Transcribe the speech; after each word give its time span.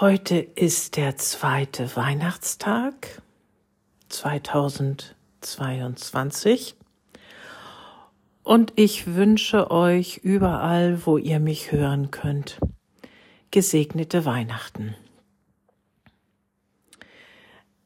Heute 0.00 0.38
ist 0.38 0.96
der 0.96 1.16
zweite 1.18 1.94
Weihnachtstag 1.94 3.22
2022 4.08 6.74
und 8.42 8.72
ich 8.74 9.14
wünsche 9.14 9.70
euch 9.70 10.16
überall, 10.16 11.06
wo 11.06 11.16
ihr 11.16 11.38
mich 11.38 11.70
hören 11.70 12.10
könnt, 12.10 12.58
gesegnete 13.52 14.24
Weihnachten. 14.24 14.96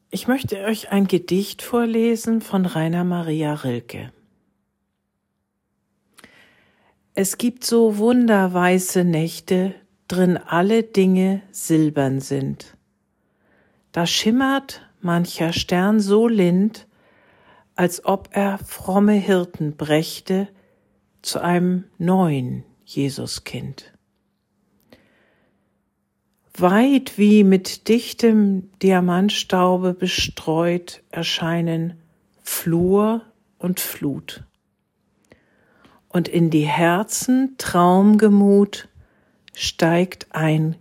Ich 0.09 0.27
möchte 0.27 0.63
euch 0.63 0.91
ein 0.91 1.05
Gedicht 1.05 1.61
vorlesen 1.61 2.41
von 2.41 2.65
Rainer 2.65 3.03
Maria 3.03 3.53
Rilke. 3.53 4.11
Es 7.13 7.37
gibt 7.37 7.63
so 7.63 7.99
wunderweiße 7.99 9.03
Nächte, 9.03 9.75
drin 10.09 10.37
alle 10.37 10.83
Dinge 10.83 11.41
silbern 11.51 12.19
sind. 12.19 12.75
Da 13.93 14.05
schimmert 14.05 14.81
mancher 15.01 15.53
Stern 15.53 16.01
so 16.01 16.27
lind, 16.27 16.87
als 17.75 18.03
ob 18.03 18.29
er 18.33 18.57
fromme 18.57 19.13
Hirten 19.13 19.77
brächte 19.77 20.49
zu 21.21 21.39
einem 21.41 21.85
neuen 21.97 22.65
Jesuskind. 22.83 23.93
Weit 26.57 27.17
wie 27.17 27.45
mit 27.45 27.87
dichtem 27.87 28.69
Diamantstaube 28.81 29.93
bestreut 29.93 31.01
erscheinen 31.09 32.01
Flur 32.43 33.21
und 33.59 33.79
Flut. 33.79 34.43
Und 36.09 36.27
in 36.27 36.49
die 36.49 36.67
Herzen 36.67 37.55
Traumgemut 37.57 38.88
steigt 39.59 40.33
ein 40.33 40.77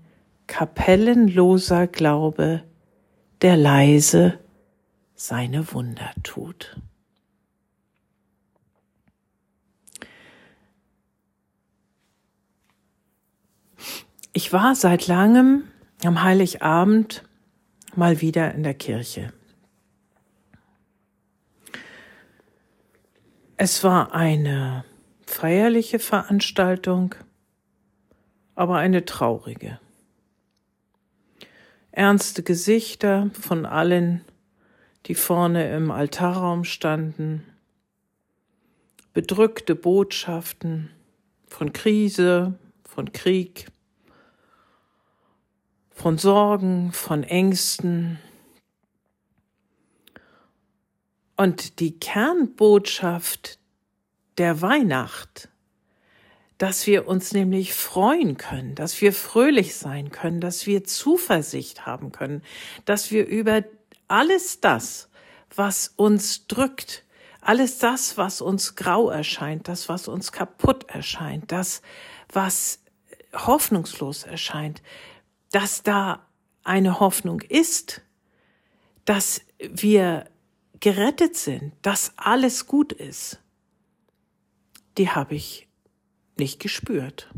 kapellenloser 0.47 1.89
Glaube, 1.89 2.63
der 3.43 3.57
leise 3.57 4.39
seine 5.17 5.73
Wunder 5.73 6.13
tut. 6.23 6.81
Ich 14.33 14.53
war 14.53 14.77
seit 14.77 15.09
langem 15.09 15.65
am 16.05 16.23
Heiligabend 16.23 17.25
mal 17.97 18.21
wieder 18.21 18.55
in 18.55 18.63
der 18.63 18.75
Kirche. 18.75 19.33
Es 23.57 23.83
war 23.83 24.15
eine 24.15 24.85
feierliche 25.27 25.99
Veranstaltung 25.99 27.17
aber 28.59 28.79
eine 28.79 29.05
traurige. 29.05 29.79
Ernste 31.93 32.43
Gesichter 32.43 33.31
von 33.41 33.65
allen, 33.65 34.25
die 35.07 35.15
vorne 35.15 35.73
im 35.77 35.93
Altarraum 35.93 36.65
standen, 36.65 37.47
bedrückte 39.15 39.77
Botschaften 39.77 40.91
von 41.47 41.73
Krise, 41.73 42.59
von 42.83 43.13
Krieg, 43.13 43.69
von 45.91 46.19
Sorgen, 46.19 46.91
von 46.91 47.23
Ängsten. 47.23 48.19
Und 51.37 51.79
die 51.79 51.97
Kernbotschaft 52.01 53.61
der 54.37 54.61
Weihnacht 54.63 55.49
dass 56.59 56.89
wir 56.89 57.07
uns 57.07 57.33
nämlich 57.33 57.73
freuen 57.73 58.37
können, 58.37 58.75
dass 58.75 59.01
wir 59.01 59.13
fröhlich 59.13 59.77
sein 59.77 60.11
können, 60.11 60.41
dass 60.41 60.67
wir 60.67 60.83
Zuversicht 60.83 61.87
haben 61.87 62.11
können, 62.11 62.43
dass 62.85 63.13
wir 63.13 63.27
über 63.27 63.63
alles 64.09 64.61
das, 64.61 65.09
was 65.55 65.93
uns 65.97 66.49
drückt, 66.49 67.05
alles 67.41 67.79
das, 67.79 68.19
was 68.19 68.41
uns 68.41 68.75
grau 68.75 69.09
erscheint, 69.09 69.69
das, 69.69 69.89
was 69.89 70.09
uns 70.09 70.33
kaputt 70.33 70.85
erscheint, 70.89 71.51
das, 71.53 71.81
was 72.33 72.81
hoffnungslos 73.33 74.25
erscheint, 74.25 74.83
dass 75.53 75.85
da 75.85 76.27
eine 76.65 76.99
Hoffnung 76.99 77.41
ist, 77.41 78.03
dass 79.05 79.43
wir 79.59 80.27
gerettet 80.81 81.37
sind, 81.37 81.73
dass 81.83 82.13
alles 82.17 82.67
gut 82.67 82.93
ist, 82.93 83.39
die 84.99 85.11
habe 85.11 85.37
ich 85.37 85.68
nicht 86.39 86.61
gespürt. 86.61 87.29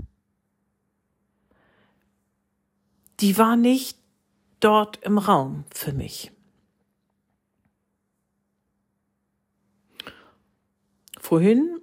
Die 3.20 3.36
war 3.36 3.56
nicht 3.56 3.98
dort 4.60 4.98
im 5.02 5.18
Raum 5.18 5.64
für 5.72 5.92
mich. 5.92 6.32
Vorhin 11.18 11.80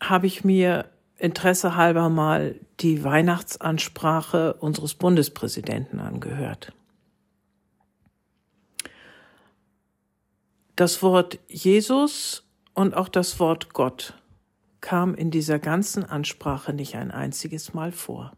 habe 0.00 0.26
ich 0.26 0.44
mir 0.44 0.90
Interesse 1.18 1.76
halber 1.76 2.08
mal 2.08 2.58
die 2.80 3.04
Weihnachtsansprache 3.04 4.54
unseres 4.54 4.94
Bundespräsidenten 4.94 6.00
angehört. 6.00 6.72
Das 10.76 11.02
Wort 11.02 11.38
Jesus 11.48 12.42
und 12.72 12.94
auch 12.94 13.08
das 13.08 13.38
Wort 13.38 13.74
Gott 13.74 14.14
kam 14.80 15.14
in 15.14 15.30
dieser 15.30 15.58
ganzen 15.58 16.04
Ansprache 16.04 16.72
nicht 16.72 16.96
ein 16.96 17.10
einziges 17.10 17.74
Mal 17.74 17.92
vor. 17.92 18.32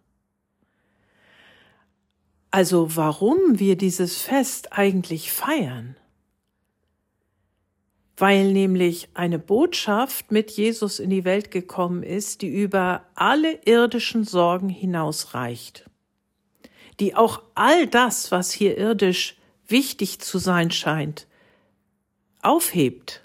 Also 2.50 2.96
warum 2.96 3.58
wir 3.58 3.76
dieses 3.76 4.20
Fest 4.20 4.72
eigentlich 4.72 5.32
feiern? 5.32 5.96
Weil 8.16 8.52
nämlich 8.52 9.08
eine 9.14 9.38
Botschaft 9.38 10.30
mit 10.30 10.50
Jesus 10.50 10.98
in 10.98 11.08
die 11.08 11.24
Welt 11.24 11.50
gekommen 11.50 12.02
ist, 12.02 12.42
die 12.42 12.48
über 12.54 13.06
alle 13.14 13.54
irdischen 13.64 14.24
Sorgen 14.24 14.68
hinausreicht, 14.68 15.88
die 17.00 17.14
auch 17.14 17.42
all 17.54 17.86
das, 17.86 18.30
was 18.30 18.52
hier 18.52 18.76
irdisch 18.76 19.38
wichtig 19.66 20.20
zu 20.20 20.38
sein 20.38 20.70
scheint, 20.70 21.26
aufhebt. 22.42 23.22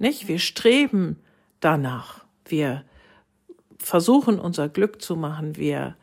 Nicht? 0.00 0.26
Wir 0.26 0.40
streben 0.40 1.20
danach. 1.66 2.24
Wir 2.44 2.84
versuchen 3.78 4.38
unser 4.38 4.68
Glück 4.68 5.02
zu 5.02 5.16
machen. 5.16 5.56
Wir 5.56 5.96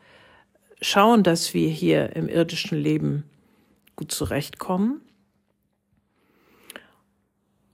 schauen, 0.82 1.22
dass 1.22 1.54
wir 1.54 1.70
hier 1.70 2.14
im 2.14 2.28
irdischen 2.28 2.78
Leben 2.78 3.24
gut 3.96 4.12
zurechtkommen. 4.12 5.00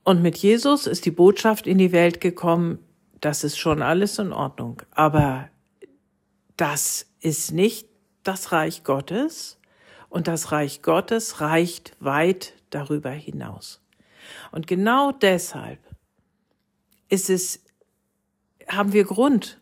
Und 0.04 0.22
mit 0.22 0.38
Jesus 0.38 0.86
ist 0.86 1.04
die 1.04 1.10
Botschaft 1.10 1.66
in 1.66 1.78
die 1.78 1.90
Welt 1.90 2.20
gekommen, 2.20 2.78
das 3.20 3.42
ist 3.42 3.58
schon 3.58 3.82
alles 3.82 4.18
in 4.20 4.32
Ordnung. 4.32 4.82
Aber 4.92 5.50
das 6.56 7.06
ist 7.20 7.50
nicht 7.50 7.88
das 8.22 8.52
Reich 8.52 8.84
Gottes 8.84 9.58
und 10.08 10.28
das 10.28 10.52
Reich 10.52 10.82
Gottes 10.82 11.40
reicht 11.40 11.96
weit 11.98 12.54
darüber 12.70 13.10
hinaus. 13.10 13.82
Und 14.52 14.68
genau 14.68 15.10
deshalb 15.10 15.80
ist 17.08 17.28
es 17.28 17.64
haben 18.70 18.92
wir 18.92 19.04
Grund, 19.04 19.60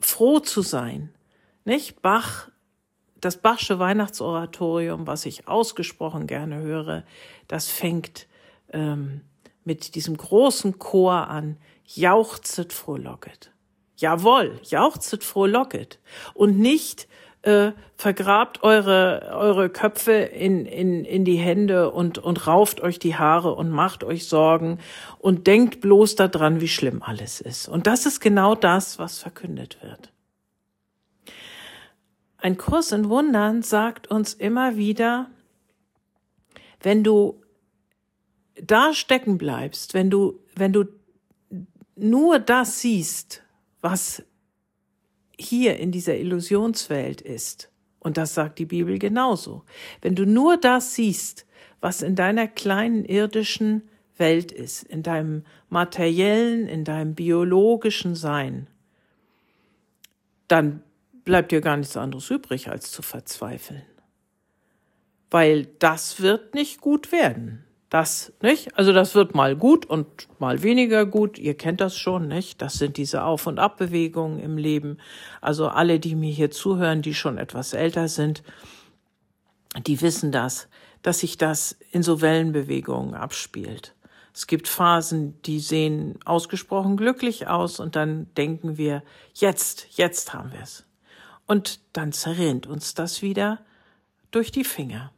froh 0.00 0.40
zu 0.40 0.62
sein. 0.62 1.14
Nicht? 1.64 2.02
Bach, 2.02 2.48
das 3.20 3.36
Bachsche 3.36 3.78
Weihnachtsoratorium, 3.78 5.06
was 5.06 5.26
ich 5.26 5.46
ausgesprochen 5.46 6.26
gerne 6.26 6.60
höre, 6.60 7.04
das 7.48 7.68
fängt 7.68 8.26
ähm, 8.72 9.22
mit 9.64 9.94
diesem 9.94 10.16
großen 10.16 10.78
Chor 10.78 11.28
an. 11.28 11.56
Jauchzet 11.84 12.72
frohlocket. 12.72 13.52
Jawohl, 13.96 14.60
jauchzet 14.62 15.24
frohlocket. 15.24 15.98
Und 16.34 16.58
nicht 16.58 17.08
äh, 17.42 17.72
vergrabt 17.96 18.62
eure, 18.62 19.30
eure 19.32 19.70
Köpfe 19.70 20.12
in, 20.12 20.66
in, 20.66 21.04
in 21.04 21.24
die 21.24 21.36
Hände 21.36 21.90
und, 21.90 22.18
und 22.18 22.46
rauft 22.46 22.80
euch 22.80 22.98
die 22.98 23.16
Haare 23.16 23.54
und 23.54 23.70
macht 23.70 24.04
euch 24.04 24.28
Sorgen 24.28 24.78
und 25.18 25.46
denkt 25.46 25.80
bloß 25.80 26.16
daran, 26.16 26.60
wie 26.60 26.68
schlimm 26.68 27.02
alles 27.02 27.40
ist. 27.40 27.68
Und 27.68 27.86
das 27.86 28.06
ist 28.06 28.20
genau 28.20 28.54
das, 28.54 28.98
was 28.98 29.18
verkündet 29.18 29.78
wird. 29.82 30.12
Ein 32.36 32.56
Kurs 32.56 32.92
in 32.92 33.08
Wundern 33.08 33.62
sagt 33.62 34.10
uns 34.10 34.34
immer 34.34 34.76
wieder, 34.76 35.30
wenn 36.82 37.04
du 37.04 37.42
da 38.62 38.94
stecken 38.94 39.38
bleibst, 39.38 39.94
wenn 39.94 40.10
du, 40.10 40.40
wenn 40.54 40.72
du 40.72 40.84
nur 41.96 42.38
das 42.38 42.80
siehst, 42.80 43.42
was 43.80 44.22
hier 45.40 45.78
in 45.78 45.90
dieser 45.90 46.16
Illusionswelt 46.16 47.20
ist, 47.20 47.70
und 47.98 48.16
das 48.16 48.34
sagt 48.34 48.58
die 48.58 48.66
Bibel 48.66 48.98
genauso, 48.98 49.64
wenn 50.02 50.14
du 50.14 50.26
nur 50.26 50.56
das 50.56 50.94
siehst, 50.94 51.46
was 51.80 52.02
in 52.02 52.14
deiner 52.14 52.46
kleinen 52.46 53.04
irdischen 53.04 53.88
Welt 54.16 54.52
ist, 54.52 54.82
in 54.82 55.02
deinem 55.02 55.44
materiellen, 55.70 56.68
in 56.68 56.84
deinem 56.84 57.14
biologischen 57.14 58.14
Sein, 58.14 58.68
dann 60.48 60.82
bleibt 61.24 61.52
dir 61.52 61.60
gar 61.60 61.76
nichts 61.76 61.96
anderes 61.96 62.30
übrig, 62.30 62.68
als 62.68 62.90
zu 62.90 63.02
verzweifeln. 63.02 63.82
weil 65.30 65.66
das 65.78 66.20
wird 66.20 66.54
nicht 66.54 66.80
gut 66.80 67.12
werden. 67.12 67.64
Das, 67.90 68.32
nicht? 68.40 68.78
Also 68.78 68.92
das 68.92 69.16
wird 69.16 69.34
mal 69.34 69.56
gut 69.56 69.84
und 69.84 70.06
mal 70.38 70.62
weniger 70.62 71.04
gut. 71.04 71.38
Ihr 71.38 71.56
kennt 71.56 71.80
das 71.80 71.96
schon, 71.96 72.28
nicht? 72.28 72.62
Das 72.62 72.74
sind 72.74 72.96
diese 72.96 73.24
Auf- 73.24 73.48
und 73.48 73.58
Abbewegungen 73.58 74.38
im 74.38 74.56
Leben. 74.56 74.98
Also 75.40 75.68
alle, 75.68 75.98
die 75.98 76.14
mir 76.14 76.32
hier 76.32 76.52
zuhören, 76.52 77.02
die 77.02 77.14
schon 77.14 77.36
etwas 77.36 77.72
älter 77.72 78.06
sind, 78.06 78.44
die 79.86 80.00
wissen 80.00 80.30
das, 80.30 80.68
dass 81.02 81.18
sich 81.18 81.36
das 81.36 81.76
in 81.90 82.04
so 82.04 82.20
Wellenbewegungen 82.20 83.14
abspielt. 83.14 83.96
Es 84.32 84.46
gibt 84.46 84.68
Phasen, 84.68 85.42
die 85.42 85.58
sehen 85.58 86.16
ausgesprochen 86.24 86.96
glücklich 86.96 87.48
aus 87.48 87.80
und 87.80 87.96
dann 87.96 88.32
denken 88.36 88.78
wir, 88.78 89.02
jetzt, 89.34 89.88
jetzt 89.90 90.32
haben 90.32 90.52
wir 90.52 90.62
es. 90.62 90.84
Und 91.46 91.80
dann 91.92 92.12
zerrinnt 92.12 92.68
uns 92.68 92.94
das 92.94 93.22
wieder 93.22 93.58
durch 94.30 94.52
die 94.52 94.64
Finger. 94.64 95.12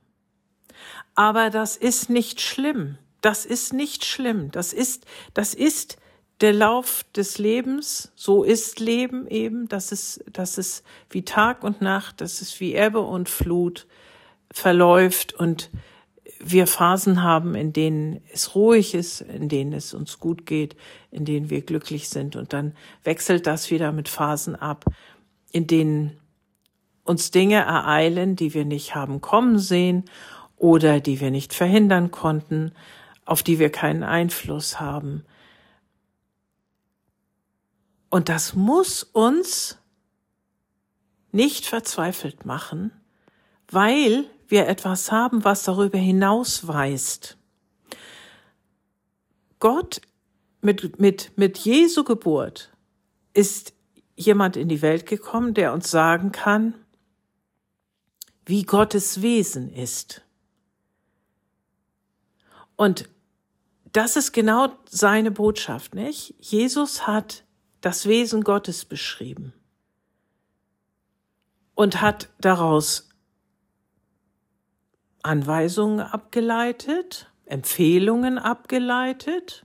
Aber 1.14 1.50
das 1.50 1.76
ist 1.76 2.10
nicht 2.10 2.40
schlimm. 2.40 2.98
Das 3.20 3.46
ist 3.46 3.72
nicht 3.72 4.04
schlimm. 4.04 4.50
Das 4.50 4.72
ist, 4.72 5.06
das 5.34 5.54
ist 5.54 5.96
der 6.40 6.52
Lauf 6.52 7.04
des 7.14 7.38
Lebens. 7.38 8.12
So 8.16 8.42
ist 8.42 8.80
Leben 8.80 9.26
eben. 9.28 9.68
Das 9.68 9.92
ist, 9.92 10.24
das 10.32 10.58
ist 10.58 10.84
wie 11.10 11.24
Tag 11.24 11.62
und 11.62 11.80
Nacht. 11.80 12.20
Das 12.20 12.42
ist 12.42 12.60
wie 12.60 12.74
Ebbe 12.74 13.00
und 13.00 13.28
Flut 13.28 13.86
verläuft 14.50 15.32
und 15.32 15.70
wir 16.44 16.66
Phasen 16.66 17.22
haben, 17.22 17.54
in 17.54 17.72
denen 17.72 18.20
es 18.32 18.54
ruhig 18.56 18.94
ist, 18.94 19.20
in 19.20 19.48
denen 19.48 19.72
es 19.72 19.94
uns 19.94 20.18
gut 20.18 20.44
geht, 20.44 20.76
in 21.10 21.24
denen 21.24 21.50
wir 21.50 21.62
glücklich 21.62 22.08
sind. 22.08 22.34
Und 22.34 22.52
dann 22.52 22.74
wechselt 23.04 23.46
das 23.46 23.70
wieder 23.70 23.92
mit 23.92 24.08
Phasen 24.08 24.56
ab, 24.56 24.84
in 25.52 25.68
denen 25.68 26.18
uns 27.04 27.30
Dinge 27.30 27.56
ereilen, 27.56 28.34
die 28.34 28.54
wir 28.54 28.64
nicht 28.64 28.94
haben 28.94 29.20
kommen 29.20 29.58
sehen 29.58 30.04
oder 30.62 31.00
die 31.00 31.20
wir 31.20 31.32
nicht 31.32 31.54
verhindern 31.54 32.12
konnten, 32.12 32.70
auf 33.24 33.42
die 33.42 33.58
wir 33.58 33.70
keinen 33.70 34.04
Einfluss 34.04 34.78
haben. 34.78 35.24
Und 38.10 38.28
das 38.28 38.54
muss 38.54 39.02
uns 39.02 39.78
nicht 41.32 41.66
verzweifelt 41.66 42.46
machen, 42.46 42.92
weil 43.72 44.24
wir 44.46 44.68
etwas 44.68 45.10
haben, 45.10 45.42
was 45.42 45.64
darüber 45.64 45.98
hinaus 45.98 46.68
weist. 46.68 47.36
Gott 49.58 50.00
mit, 50.60 51.00
mit, 51.00 51.32
mit 51.36 51.58
Jesu 51.58 52.04
Geburt 52.04 52.72
ist 53.34 53.74
jemand 54.14 54.56
in 54.56 54.68
die 54.68 54.82
Welt 54.82 55.06
gekommen, 55.06 55.54
der 55.54 55.72
uns 55.72 55.90
sagen 55.90 56.30
kann, 56.30 56.74
wie 58.46 58.62
Gottes 58.62 59.22
Wesen 59.22 59.72
ist. 59.72 60.22
Und 62.82 63.08
das 63.92 64.16
ist 64.16 64.32
genau 64.32 64.76
seine 64.90 65.30
Botschaft, 65.30 65.94
nicht? 65.94 66.34
Jesus 66.40 67.06
hat 67.06 67.44
das 67.80 68.08
Wesen 68.08 68.42
Gottes 68.42 68.84
beschrieben 68.84 69.52
und 71.76 72.00
hat 72.00 72.28
daraus 72.40 73.08
Anweisungen 75.22 76.00
abgeleitet, 76.00 77.30
Empfehlungen 77.44 78.36
abgeleitet, 78.36 79.64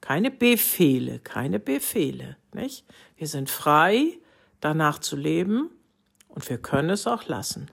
keine 0.00 0.32
Befehle, 0.32 1.20
keine 1.20 1.60
Befehle, 1.60 2.38
nicht? 2.52 2.84
Wir 3.18 3.28
sind 3.28 3.48
frei, 3.48 4.18
danach 4.58 4.98
zu 4.98 5.14
leben 5.14 5.70
und 6.40 6.48
wir 6.48 6.56
können 6.56 6.88
es 6.88 7.06
auch 7.06 7.26
lassen. 7.26 7.70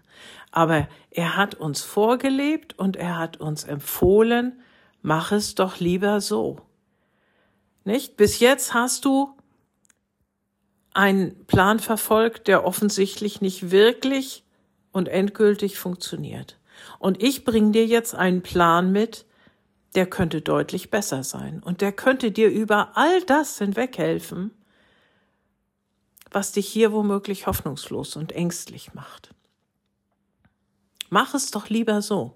Aber 0.51 0.89
er 1.09 1.37
hat 1.37 1.55
uns 1.55 1.83
vorgelebt 1.83 2.77
und 2.77 2.97
er 2.97 3.17
hat 3.17 3.37
uns 3.37 3.63
empfohlen, 3.63 4.59
mach 5.01 5.31
es 5.31 5.55
doch 5.55 5.79
lieber 5.79 6.19
so. 6.19 6.59
Nicht? 7.85 8.17
Bis 8.17 8.41
jetzt 8.41 8.73
hast 8.73 9.05
du 9.05 9.37
einen 10.93 11.45
Plan 11.45 11.79
verfolgt, 11.79 12.49
der 12.49 12.65
offensichtlich 12.65 13.39
nicht 13.39 13.71
wirklich 13.71 14.43
und 14.91 15.07
endgültig 15.07 15.77
funktioniert. 15.77 16.59
Und 16.99 17.23
ich 17.23 17.45
bringe 17.45 17.71
dir 17.71 17.85
jetzt 17.85 18.15
einen 18.15 18.41
Plan 18.41 18.91
mit, 18.91 19.25
der 19.95 20.07
könnte 20.07 20.41
deutlich 20.41 20.89
besser 20.89 21.23
sein. 21.23 21.63
Und 21.63 21.79
der 21.79 21.93
könnte 21.93 22.31
dir 22.31 22.49
über 22.49 22.97
all 22.97 23.21
das 23.21 23.59
hinweghelfen, 23.59 24.51
was 26.31 26.51
dich 26.51 26.68
hier 26.68 26.91
womöglich 26.91 27.47
hoffnungslos 27.47 28.15
und 28.15 28.31
ängstlich 28.31 28.94
macht. 28.94 29.33
Mach 31.09 31.33
es 31.33 31.51
doch 31.51 31.69
lieber 31.69 32.01
so. 32.01 32.33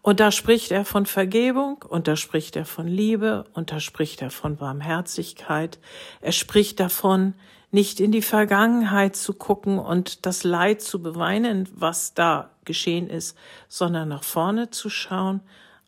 Und 0.00 0.18
da 0.18 0.32
spricht 0.32 0.72
er 0.72 0.84
von 0.84 1.06
Vergebung, 1.06 1.84
und 1.88 2.08
da 2.08 2.16
spricht 2.16 2.56
er 2.56 2.64
von 2.64 2.88
Liebe, 2.88 3.44
und 3.54 3.70
da 3.70 3.78
spricht 3.78 4.20
er 4.20 4.30
von 4.30 4.56
Barmherzigkeit. 4.56 5.78
Er 6.20 6.32
spricht 6.32 6.80
davon, 6.80 7.34
nicht 7.70 8.00
in 8.00 8.12
die 8.12 8.22
Vergangenheit 8.22 9.16
zu 9.16 9.32
gucken 9.32 9.78
und 9.78 10.26
das 10.26 10.44
Leid 10.44 10.82
zu 10.82 11.00
beweinen, 11.02 11.68
was 11.74 12.14
da 12.14 12.50
geschehen 12.64 13.08
ist, 13.08 13.36
sondern 13.68 14.08
nach 14.08 14.24
vorne 14.24 14.70
zu 14.70 14.90
schauen 14.90 15.40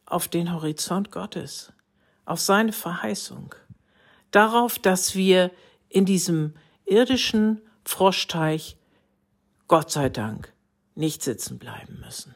auf 0.06 0.29
den 0.29 0.53
Horizont 0.53 1.11
Gottes, 1.11 1.73
auf 2.25 2.41
seine 2.41 2.73
Verheißung, 2.73 3.55
darauf, 4.31 4.79
dass 4.79 5.15
wir 5.15 5.50
in 5.88 6.06
diesem 6.06 6.55
irdischen 6.85 7.61
Froschteich, 7.85 8.77
Gott 9.69 9.91
sei 9.91 10.09
Dank, 10.09 10.53
nicht 10.95 11.23
sitzen 11.23 11.59
bleiben 11.59 12.01
müssen. 12.01 12.35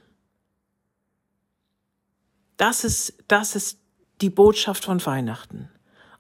Das 2.57 2.85
ist, 2.85 3.23
das 3.29 3.55
ist 3.55 3.81
die 4.21 4.31
Botschaft 4.31 4.85
von 4.85 5.05
Weihnachten. 5.05 5.71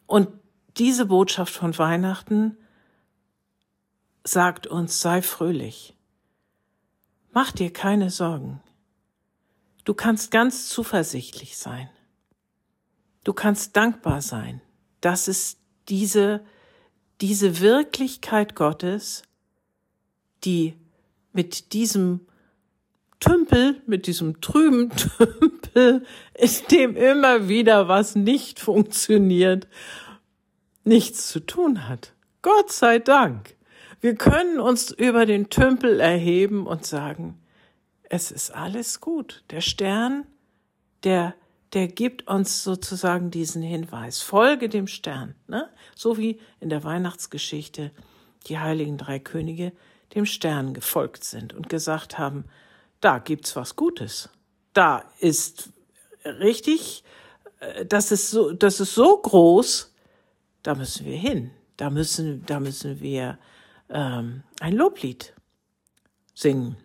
Und 0.06 0.28
diese 0.76 1.06
Botschaft 1.06 1.52
von 1.52 1.76
Weihnachten 1.78 2.56
sagt 4.24 4.66
uns, 4.66 5.00
sei 5.00 5.22
fröhlich. 5.22 5.96
Mach 7.32 7.50
dir 7.52 7.72
keine 7.72 8.10
Sorgen. 8.10 8.62
Du 9.84 9.94
kannst 9.94 10.30
ganz 10.30 10.68
zuversichtlich 10.68 11.56
sein. 11.56 11.90
Du 13.24 13.32
kannst 13.32 13.76
dankbar 13.76 14.22
sein, 14.22 14.60
dass 15.00 15.28
es 15.28 15.58
diese, 15.88 16.44
diese 17.20 17.60
Wirklichkeit 17.60 18.54
Gottes, 18.54 19.22
die 20.44 20.74
mit 21.32 21.72
diesem 21.72 22.20
Tümpel, 23.20 23.82
mit 23.86 24.06
diesem 24.06 24.40
trüben 24.40 24.90
Tümpel, 24.96 26.04
in 26.34 26.50
dem 26.70 26.96
immer 26.96 27.48
wieder 27.48 27.88
was 27.88 28.14
nicht 28.14 28.60
funktioniert, 28.60 29.66
nichts 30.84 31.28
zu 31.28 31.40
tun 31.40 31.88
hat. 31.88 32.12
Gott 32.42 32.72
sei 32.72 32.98
Dank. 32.98 33.56
Wir 34.00 34.14
können 34.14 34.60
uns 34.60 34.92
über 34.92 35.26
den 35.26 35.50
Tümpel 35.50 35.98
erheben 35.98 36.66
und 36.66 36.86
sagen, 36.86 37.38
es 38.04 38.30
ist 38.30 38.54
alles 38.54 39.00
gut. 39.00 39.42
Der 39.50 39.60
Stern, 39.60 40.24
der, 41.02 41.34
der 41.72 41.88
gibt 41.88 42.26
uns 42.28 42.64
sozusagen 42.64 43.30
diesen 43.30 43.62
Hinweis. 43.62 44.20
Folge 44.20 44.68
dem 44.68 44.86
Stern, 44.86 45.34
ne? 45.46 45.68
So 45.94 46.16
wie 46.16 46.40
in 46.60 46.70
der 46.70 46.84
Weihnachtsgeschichte 46.84 47.92
die 48.46 48.58
heiligen 48.58 48.96
drei 48.96 49.18
Könige 49.18 49.72
dem 50.14 50.24
Stern 50.24 50.72
gefolgt 50.72 51.24
sind 51.24 51.52
und 51.52 51.68
gesagt 51.68 52.18
haben, 52.18 52.44
da 53.00 53.18
gibt's 53.18 53.56
was 53.56 53.76
Gutes. 53.76 54.30
Da 54.72 55.04
ist 55.20 55.70
richtig, 56.24 57.04
äh, 57.60 57.84
das 57.84 58.10
ist 58.12 58.30
so, 58.30 58.52
das 58.52 58.80
ist 58.80 58.94
so 58.94 59.18
groß, 59.18 59.94
da 60.62 60.74
müssen 60.74 61.06
wir 61.06 61.16
hin. 61.16 61.50
Da 61.76 61.90
müssen, 61.90 62.44
da 62.46 62.58
müssen 62.58 63.00
wir 63.00 63.38
ähm, 63.88 64.42
ein 64.60 64.74
Loblied 64.74 65.32
singen. 66.34 66.76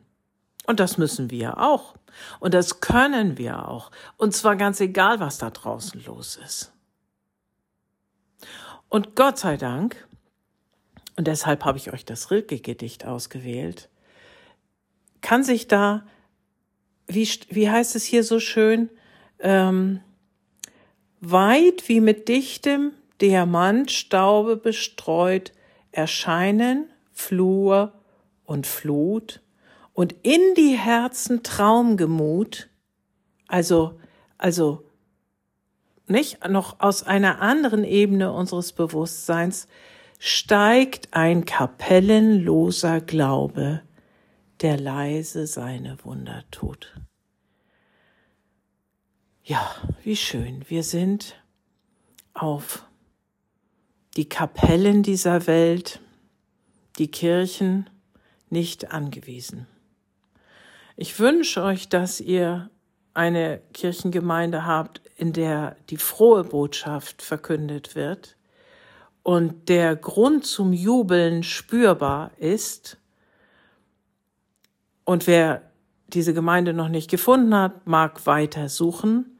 Und 0.67 0.79
das 0.79 0.97
müssen 0.97 1.31
wir 1.31 1.57
auch. 1.57 1.95
Und 2.39 2.53
das 2.53 2.79
können 2.79 3.37
wir 3.37 3.67
auch. 3.67 3.91
Und 4.17 4.35
zwar 4.35 4.55
ganz 4.55 4.79
egal, 4.79 5.19
was 5.19 5.37
da 5.37 5.49
draußen 5.49 6.03
los 6.05 6.39
ist. 6.43 6.71
Und 8.89 9.15
Gott 9.15 9.39
sei 9.39 9.57
Dank, 9.57 10.07
und 11.15 11.27
deshalb 11.27 11.65
habe 11.65 11.77
ich 11.77 11.91
euch 11.93 12.05
das 12.05 12.31
Rilke-Gedicht 12.31 13.05
ausgewählt, 13.05 13.89
kann 15.21 15.43
sich 15.43 15.67
da, 15.67 16.05
wie, 17.07 17.27
wie 17.49 17.69
heißt 17.69 17.95
es 17.95 18.03
hier 18.03 18.23
so 18.23 18.39
schön, 18.39 18.89
ähm, 19.39 20.01
weit 21.21 21.87
wie 21.87 22.01
mit 22.01 22.27
dichtem 22.27 22.91
Diamantstaube 23.21 24.57
bestreut 24.57 25.53
erscheinen 25.91 26.91
Flur 27.11 27.93
und 28.45 28.67
Flut 28.67 29.42
und 29.93 30.15
in 30.23 30.41
die 30.55 30.77
Herzen 30.77 31.43
Traumgemut, 31.43 32.69
also, 33.47 33.99
also, 34.37 34.83
nicht, 36.07 36.47
noch 36.47 36.79
aus 36.79 37.03
einer 37.03 37.41
anderen 37.41 37.83
Ebene 37.83 38.33
unseres 38.33 38.73
Bewusstseins, 38.73 39.67
steigt 40.19 41.13
ein 41.13 41.45
kapellenloser 41.45 43.01
Glaube 43.01 43.81
der 44.61 44.79
leise 44.79 45.45
seine 45.45 45.97
Wunder 46.05 46.45
tut. 46.49 46.95
Ja, 49.43 49.75
wie 50.03 50.15
schön. 50.15 50.63
Wir 50.69 50.83
sind 50.83 51.35
auf 52.33 52.85
die 54.15 54.29
Kapellen 54.29 55.03
dieser 55.03 55.47
Welt, 55.47 55.99
die 56.97 57.11
Kirchen 57.11 57.89
nicht 58.49 58.91
angewiesen. 58.91 59.67
Ich 60.95 61.19
wünsche 61.19 61.63
euch, 61.63 61.89
dass 61.89 62.21
ihr 62.21 62.69
eine 63.15 63.61
Kirchengemeinde 63.73 64.65
habt, 64.65 65.01
in 65.17 65.33
der 65.33 65.75
die 65.89 65.97
frohe 65.97 66.43
Botschaft 66.43 67.21
verkündet 67.21 67.95
wird 67.95 68.35
und 69.23 69.69
der 69.69 69.95
Grund 69.95 70.45
zum 70.45 70.73
Jubeln 70.73 71.43
spürbar 71.43 72.31
ist. 72.37 72.97
Und 75.03 75.25
wer 75.27 75.71
diese 76.07 76.33
Gemeinde 76.33 76.73
noch 76.73 76.89
nicht 76.89 77.09
gefunden 77.09 77.55
hat, 77.55 77.87
mag 77.87 78.25
weiter 78.27 78.69
suchen. 78.69 79.39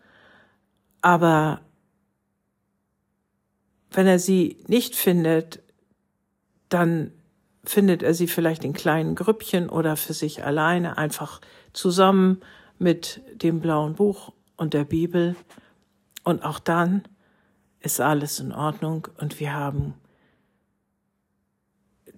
Aber 1.02 1.62
wenn 3.92 4.08
er 4.08 4.20
sie 4.20 4.58
nicht 4.68 4.96
findet, 4.96 5.62
dann 6.70 7.12
findet 7.66 8.04
er 8.04 8.14
sie 8.14 8.28
vielleicht 8.28 8.64
in 8.64 8.74
kleinen 8.74 9.16
Grüppchen 9.16 9.70
oder 9.70 9.96
für 9.96 10.14
sich 10.14 10.44
alleine, 10.44 10.98
einfach 10.98 11.40
zusammen 11.72 12.42
mit 12.78 13.22
dem 13.34 13.62
blauen 13.62 13.96
Buch 13.96 14.34
und 14.58 14.74
der 14.74 14.84
Bibel. 14.84 15.36
Und 16.24 16.44
auch 16.44 16.60
dann 16.60 17.04
ist 17.80 18.00
alles 18.00 18.40
in 18.40 18.52
Ordnung 18.52 19.08
und 19.18 19.40
wir 19.40 19.54
haben 19.54 19.94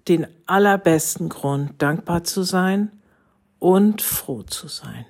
den 0.08 0.26
allerbesten 0.46 1.28
Grund, 1.28 1.82
dankbar 1.82 2.22
zu 2.22 2.42
sein 2.42 2.92
und 3.58 4.02
froh 4.02 4.42
zu 4.42 4.68
sein. 4.68 5.04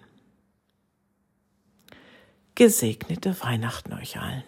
Gesegnete 2.55 3.39
Weihnachten 3.43 3.93
euch 3.93 4.19
allen. 4.19 4.45